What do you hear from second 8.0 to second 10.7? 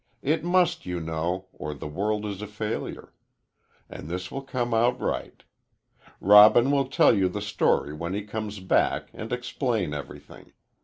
he comes back, and explain everything.